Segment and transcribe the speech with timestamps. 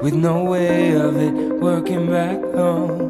[0.00, 3.08] with no way of it working back home.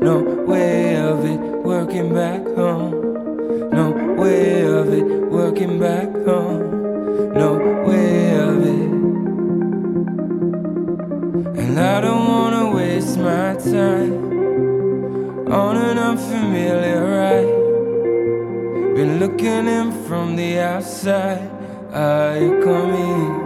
[0.00, 3.70] No way of it working back home.
[3.70, 7.34] No way of it working back home.
[7.34, 7.54] No
[7.86, 8.90] way of it.
[11.62, 14.14] And I don't wanna waste my time
[15.50, 18.94] on an unfamiliar ride.
[18.94, 21.50] Been looking in from the outside.
[21.92, 23.45] Are you coming?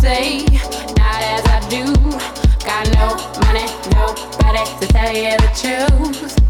[0.00, 0.44] say,
[0.96, 1.84] not as I do.
[2.64, 6.45] Got no money, nobody to tell you the truth.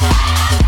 [0.00, 0.63] Bye.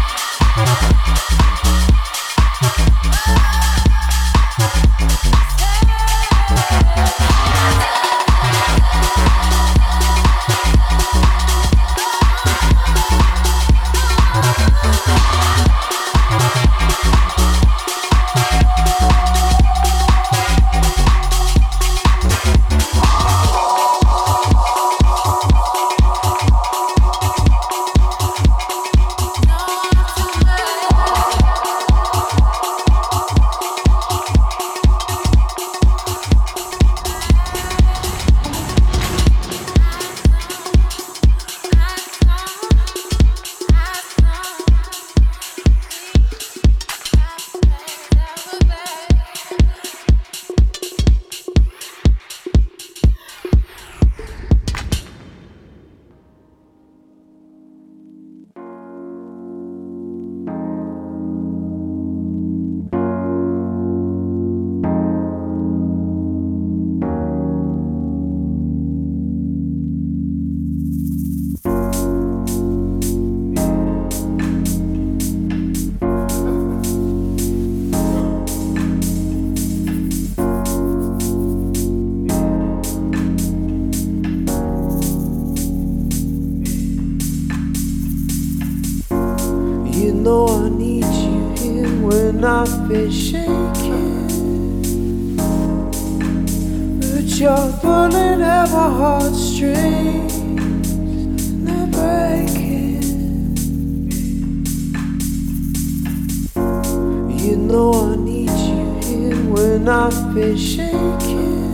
[110.06, 111.72] I've been shaking.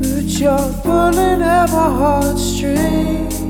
[0.00, 3.41] But you're pulling at my heartstrings,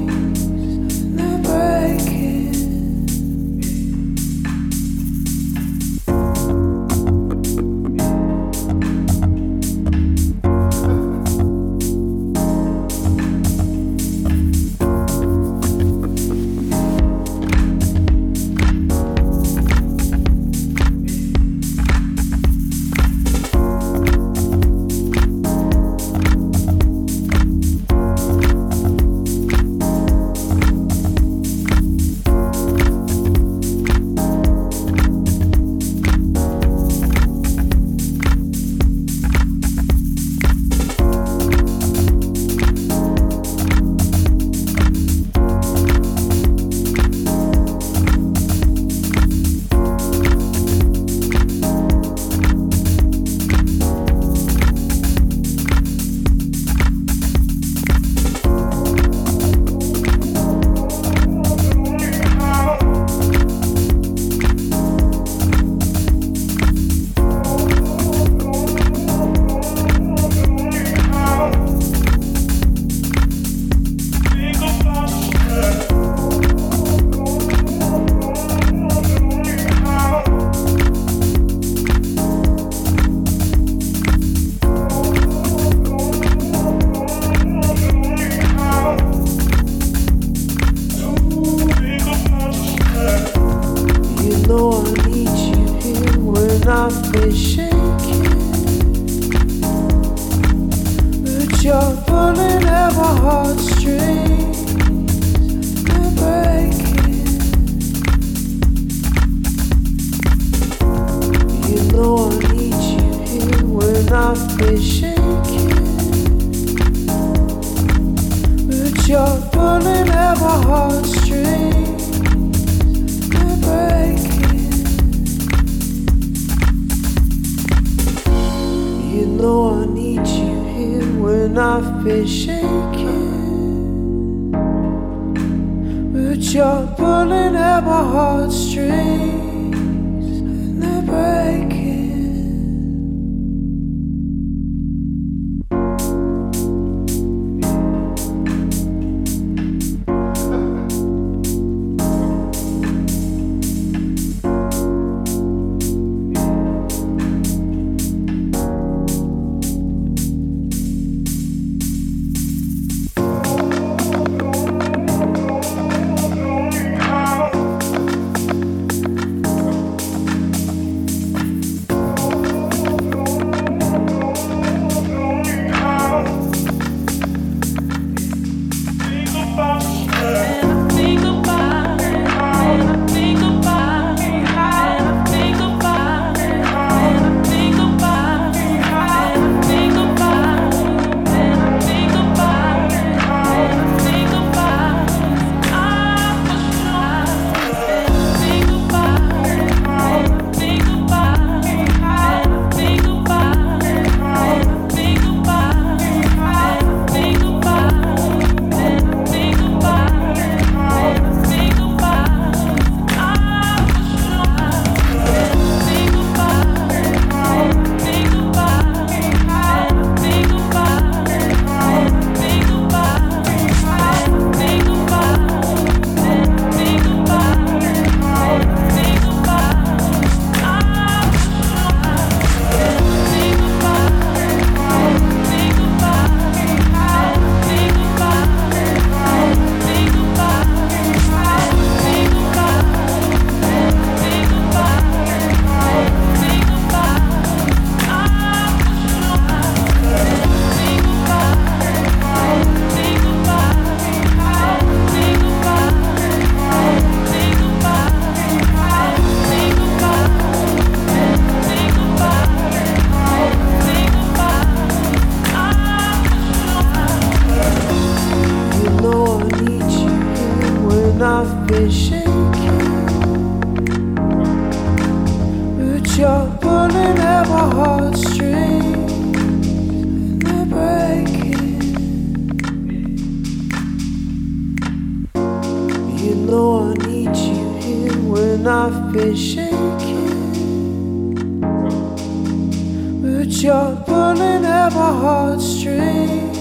[294.53, 296.59] pulling at my heartstrings,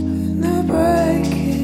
[0.00, 1.63] and they're breaking.